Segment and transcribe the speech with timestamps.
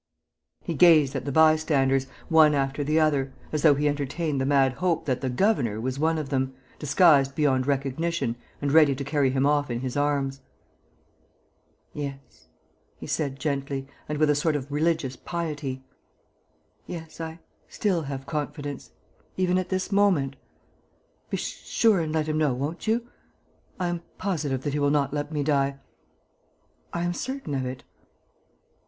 [0.63, 4.73] He gazed at the bystanders, one after the other, as though he entertained the mad
[4.81, 9.29] hope that "the governor" was one of them, disguised beyond recognition and ready to carry
[9.29, 10.41] him off in his arms:
[11.93, 12.47] "Yes,"
[12.97, 15.83] he said, gently and with a sort of religious piety,
[16.87, 17.37] "yes, I
[17.69, 18.89] still have confidence,
[19.37, 20.35] even at this moment....
[21.29, 23.07] Be sure and let him know, won't you?...
[23.79, 25.77] I am positive that he will not let me die.
[26.91, 27.83] I am certain of it...."